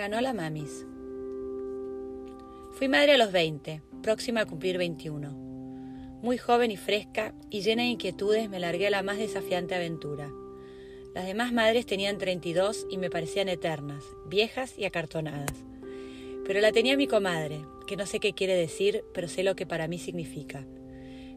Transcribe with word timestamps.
Granola 0.00 0.32
Mamis. 0.32 0.86
Fui 2.72 2.88
madre 2.88 3.12
a 3.12 3.18
los 3.18 3.32
20, 3.32 3.82
próxima 4.02 4.40
a 4.40 4.46
cumplir 4.46 4.78
21. 4.78 5.30
Muy 6.22 6.38
joven 6.38 6.70
y 6.70 6.78
fresca 6.78 7.34
y 7.50 7.60
llena 7.60 7.82
de 7.82 7.88
inquietudes 7.88 8.48
me 8.48 8.60
largué 8.60 8.86
a 8.86 8.90
la 8.90 9.02
más 9.02 9.18
desafiante 9.18 9.74
aventura. 9.74 10.30
Las 11.14 11.26
demás 11.26 11.52
madres 11.52 11.84
tenían 11.84 12.16
32 12.16 12.86
y 12.88 12.96
me 12.96 13.10
parecían 13.10 13.50
eternas, 13.50 14.02
viejas 14.24 14.78
y 14.78 14.86
acartonadas. 14.86 15.52
Pero 16.46 16.62
la 16.62 16.72
tenía 16.72 16.96
mi 16.96 17.06
comadre, 17.06 17.60
que 17.86 17.98
no 17.98 18.06
sé 18.06 18.20
qué 18.20 18.32
quiere 18.32 18.54
decir, 18.54 19.04
pero 19.12 19.28
sé 19.28 19.42
lo 19.42 19.54
que 19.54 19.66
para 19.66 19.86
mí 19.86 19.98
significa. 19.98 20.64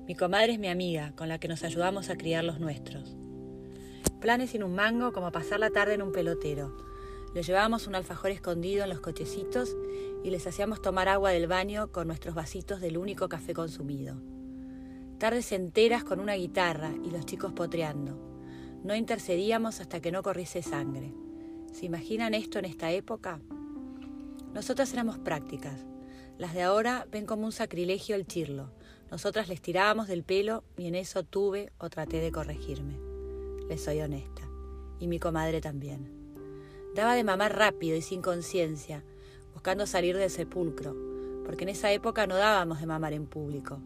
Mi 0.08 0.16
comadre 0.16 0.54
es 0.54 0.60
mi 0.60 0.70
amiga, 0.70 1.12
con 1.18 1.28
la 1.28 1.38
que 1.38 1.50
nos 1.50 1.66
ayudamos 1.66 2.10
a 2.10 2.16
criar 2.16 2.46
los 2.46 2.62
nuestros. 2.62 3.14
Planes 4.22 4.52
sin 4.52 4.64
un 4.64 4.74
mango 4.74 5.12
como 5.12 5.34
pasar 5.34 5.60
la 5.60 5.70
tarde 5.70 5.96
en 5.96 6.02
un 6.02 6.14
pelotero 6.14 6.93
les 7.34 7.48
llevábamos 7.48 7.88
un 7.88 7.96
alfajor 7.96 8.32
escondido 8.32 8.84
en 8.84 8.90
los 8.90 9.00
cochecitos 9.00 9.76
y 10.24 10.30
les 10.30 10.46
hacíamos 10.46 10.82
tomar 10.82 11.10
agua 11.10 11.32
del 11.32 11.48
baño 11.48 11.92
con 11.92 12.08
nuestros 12.08 12.36
vasitos 12.36 12.80
del 12.80 12.98
único 12.98 13.28
café 13.28 13.54
consumido. 13.54 14.16
Tardes 15.18 15.52
enteras 15.52 16.04
con 16.04 16.20
una 16.20 16.36
guitarra 16.36 16.92
y 17.04 17.10
los 17.10 17.26
chicos 17.26 17.54
potreando. 17.54 18.18
No 18.84 18.96
intercedíamos 18.96 19.80
hasta 19.80 20.02
que 20.02 20.12
no 20.12 20.22
corriese 20.22 20.62
sangre. 20.62 21.14
¿Se 21.72 21.86
imaginan 21.86 22.34
esto 22.34 22.60
en 22.60 22.66
esta 22.66 22.92
época? 22.92 23.40
Nosotras 24.54 24.94
éramos 24.94 25.18
prácticas. 25.18 25.86
Las 26.38 26.54
de 26.54 26.62
ahora 26.62 27.08
ven 27.12 27.26
como 27.26 27.46
un 27.46 27.52
sacrilegio 27.52 28.16
el 28.16 28.28
chirlo. 28.28 28.72
Nosotras 29.10 29.48
les 29.48 29.62
tirábamos 29.62 30.08
del 30.08 30.24
pelo 30.24 30.64
y 30.78 30.88
en 30.88 30.96
eso 30.96 31.24
tuve 31.24 31.72
o 31.78 31.90
traté 31.90 32.20
de 32.20 32.32
corregirme. 32.32 32.98
Les 33.70 33.84
soy 33.84 34.02
honesta. 34.02 34.44
Y 35.00 35.08
mi 35.08 35.20
comadre 35.20 35.62
también. 35.62 36.23
Daba 36.94 37.16
de 37.16 37.24
mamar 37.24 37.58
rápido 37.58 37.98
y 37.98 38.04
sin 38.04 38.22
conciencia, 38.22 39.04
buscando 39.54 39.88
salir 39.88 40.16
del 40.16 40.30
sepulcro, 40.30 40.96
porque 41.44 41.64
en 41.64 41.70
esa 41.70 41.92
época 41.92 42.28
no 42.28 42.36
dábamos 42.36 42.80
de 42.80 42.86
mamar 42.86 43.14
en 43.14 43.26
público. 43.26 43.80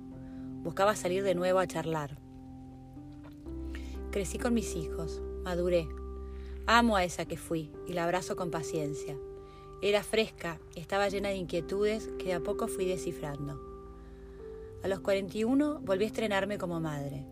Buscaba 0.64 0.94
salir 0.94 1.24
de 1.24 1.34
nuevo 1.34 1.60
a 1.60 1.68
charlar. 1.68 2.18
Crecí 4.12 4.38
con 4.38 4.54
mis 4.54 4.76
hijos, 4.76 5.22
maduré. 5.46 5.88
Amo 6.66 6.98
a 6.98 7.06
esa 7.06 7.24
que 7.24 7.38
fui 7.38 7.72
y 7.88 7.94
la 7.94 8.04
abrazo 8.04 8.36
con 8.36 8.52
paciencia. 8.52 9.16
Era 9.82 10.04
fresca 10.04 10.60
estaba 10.76 11.08
llena 11.08 11.30
de 11.30 11.36
inquietudes 11.36 12.10
que 12.20 12.26
de 12.26 12.34
a 12.34 12.40
poco 12.42 12.68
fui 12.68 12.86
descifrando. 12.86 13.62
A 14.84 14.90
los 14.90 15.00
41 15.00 15.80
volví 15.80 16.04
a 16.04 16.08
estrenarme 16.08 16.58
como 16.58 16.82
madre. 16.82 17.24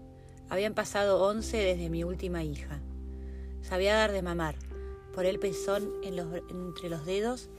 Habían 0.47 0.73
pasado 0.73 1.21
11 1.21 1.57
desde 1.57 1.89
mi 1.89 2.05
última 2.05 2.43
hija. 2.45 2.79
Sabía 3.61 3.95
dar 3.95 4.11
de 4.11 4.21
mamar, 4.21 4.55
por 5.16 5.25
el 5.25 5.39
pezón 5.39 5.94
entre 6.03 6.89
los 6.89 7.05
dedos 7.05 7.49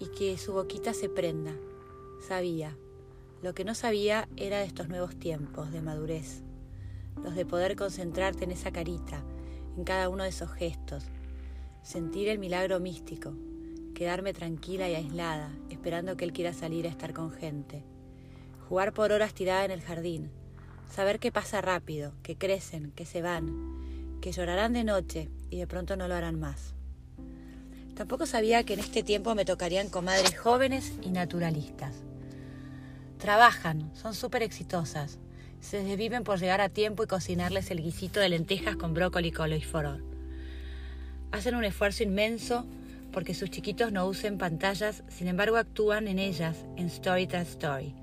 y 0.00 0.06
que 0.08 0.36
su 0.36 0.52
boquita 0.52 0.92
se 0.92 1.08
prenda. 1.08 1.54
Sabía. 2.26 2.76
Lo 3.40 3.54
que 3.54 3.64
no 3.64 3.74
sabía 3.76 4.28
era 4.36 4.58
de 4.58 4.64
estos 4.64 4.88
nuevos 4.88 5.16
tiempos 5.16 5.70
de 5.70 5.80
madurez, 5.80 6.42
los 7.22 7.36
de 7.36 7.46
poder 7.46 7.76
concentrarte 7.76 8.44
en 8.44 8.50
esa 8.50 8.72
carita, 8.72 9.22
en 9.76 9.84
cada 9.84 10.08
uno 10.08 10.24
de 10.24 10.30
esos 10.30 10.50
gestos, 10.50 11.04
sentir 11.82 12.28
el 12.28 12.38
milagro 12.38 12.80
místico, 12.80 13.34
quedarme 13.94 14.32
tranquila 14.32 14.88
y 14.88 14.96
aislada, 14.96 15.56
esperando 15.70 16.16
que 16.16 16.24
él 16.24 16.32
quiera 16.32 16.52
salir 16.52 16.86
a 16.86 16.90
estar 16.90 17.12
con 17.12 17.30
gente, 17.30 17.84
jugar 18.68 18.92
por 18.92 19.12
horas 19.12 19.34
tirada 19.34 19.64
en 19.64 19.70
el 19.70 19.82
jardín, 19.82 20.30
saber 20.90 21.20
que 21.20 21.30
pasa 21.30 21.60
rápido, 21.60 22.12
que 22.24 22.36
crecen, 22.36 22.90
que 22.90 23.06
se 23.06 23.22
van, 23.22 23.76
que 24.26 24.32
llorarán 24.32 24.72
de 24.72 24.82
noche 24.82 25.28
y 25.50 25.58
de 25.58 25.68
pronto 25.68 25.94
no 25.94 26.08
lo 26.08 26.16
harán 26.16 26.40
más. 26.40 26.74
Tampoco 27.94 28.26
sabía 28.26 28.64
que 28.64 28.74
en 28.74 28.80
este 28.80 29.04
tiempo 29.04 29.36
me 29.36 29.44
tocarían 29.44 29.88
comadres 29.88 30.36
jóvenes 30.36 30.94
y 31.00 31.10
naturalistas. 31.10 31.94
Trabajan, 33.18 33.88
son 33.94 34.14
súper 34.14 34.42
exitosas, 34.42 35.20
se 35.60 35.80
desviven 35.84 36.24
por 36.24 36.40
llegar 36.40 36.60
a 36.60 36.68
tiempo 36.68 37.04
y 37.04 37.06
cocinarles 37.06 37.70
el 37.70 37.80
guisito 37.80 38.18
de 38.18 38.30
lentejas 38.30 38.74
con 38.74 38.94
brócoli, 38.94 39.28
y 39.28 39.62
foror. 39.62 40.02
Hacen 41.30 41.54
un 41.54 41.64
esfuerzo 41.64 42.02
inmenso 42.02 42.66
porque 43.12 43.32
sus 43.32 43.52
chiquitos 43.52 43.92
no 43.92 44.08
usen 44.08 44.38
pantallas, 44.38 45.04
sin 45.06 45.28
embargo 45.28 45.56
actúan 45.56 46.08
en 46.08 46.18
ellas, 46.18 46.64
en 46.76 46.86
story 46.86 47.28
tras 47.28 47.50
story. 47.50 47.94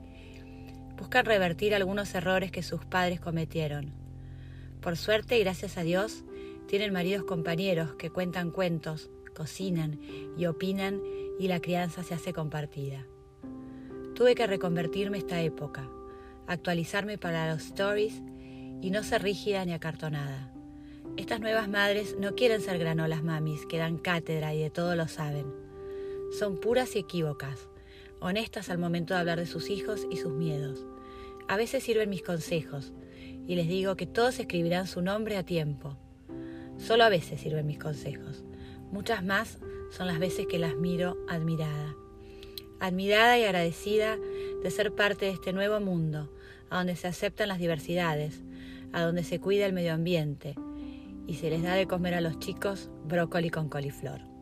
Buscan 0.97 1.25
revertir 1.25 1.75
algunos 1.75 2.15
errores 2.15 2.49
que 2.49 2.63
sus 2.63 2.85
padres 2.85 3.19
cometieron 3.19 4.02
por 4.83 4.97
suerte 4.97 5.37
y 5.39 5.43
gracias 5.43 5.77
a 5.77 5.83
Dios, 5.83 6.25
tienen 6.67 6.91
maridos 6.91 7.23
compañeros 7.23 7.95
que 7.95 8.09
cuentan 8.09 8.51
cuentos, 8.51 9.09
cocinan 9.33 9.99
y 10.37 10.45
opinan 10.45 11.01
y 11.39 11.47
la 11.47 11.61
crianza 11.61 12.03
se 12.03 12.13
hace 12.13 12.33
compartida. 12.33 13.07
Tuve 14.13 14.35
que 14.35 14.45
reconvertirme 14.45 15.17
esta 15.17 15.41
época, 15.41 15.89
actualizarme 16.47 17.17
para 17.17 17.51
los 17.51 17.63
stories 17.63 18.21
y 18.81 18.91
no 18.91 19.03
ser 19.03 19.23
rígida 19.23 19.63
ni 19.63 19.71
acartonada. 19.71 20.53
Estas 21.15 21.39
nuevas 21.39 21.69
madres 21.69 22.17
no 22.19 22.35
quieren 22.35 22.61
ser 22.61 22.77
granolas 22.77 23.23
mamis 23.23 23.65
que 23.65 23.77
dan 23.77 23.97
cátedra 23.97 24.53
y 24.53 24.59
de 24.59 24.69
todo 24.69 24.95
lo 24.97 25.07
saben. 25.07 25.45
Son 26.37 26.57
puras 26.57 26.95
y 26.97 26.99
equívocas, 26.99 27.69
honestas 28.19 28.69
al 28.69 28.79
momento 28.79 29.13
de 29.13 29.21
hablar 29.21 29.39
de 29.39 29.45
sus 29.45 29.69
hijos 29.69 30.05
y 30.11 30.17
sus 30.17 30.33
miedos. 30.33 30.85
A 31.47 31.55
veces 31.55 31.83
sirven 31.83 32.09
mis 32.09 32.23
consejos, 32.23 32.91
y 33.47 33.55
les 33.55 33.67
digo 33.67 33.95
que 33.95 34.05
todos 34.05 34.39
escribirán 34.39 34.87
su 34.87 35.01
nombre 35.01 35.37
a 35.37 35.43
tiempo. 35.43 35.97
Solo 36.77 37.03
a 37.03 37.09
veces 37.09 37.41
sirven 37.41 37.67
mis 37.67 37.79
consejos. 37.79 38.43
Muchas 38.91 39.23
más 39.23 39.59
son 39.91 40.07
las 40.07 40.19
veces 40.19 40.47
que 40.47 40.59
las 40.59 40.75
miro 40.75 41.17
admirada. 41.27 41.95
Admirada 42.79 43.37
y 43.37 43.43
agradecida 43.43 44.17
de 44.61 44.71
ser 44.71 44.93
parte 44.93 45.25
de 45.25 45.31
este 45.31 45.53
nuevo 45.53 45.79
mundo, 45.79 46.31
a 46.69 46.77
donde 46.77 46.95
se 46.95 47.07
aceptan 47.07 47.49
las 47.49 47.59
diversidades, 47.59 48.41
a 48.91 49.01
donde 49.01 49.23
se 49.23 49.39
cuida 49.39 49.65
el 49.65 49.73
medio 49.73 49.93
ambiente 49.93 50.55
y 51.27 51.35
se 51.35 51.49
les 51.49 51.63
da 51.63 51.75
de 51.75 51.87
comer 51.87 52.13
a 52.15 52.21
los 52.21 52.39
chicos 52.39 52.89
brócoli 53.05 53.49
con 53.49 53.69
coliflor. 53.69 54.32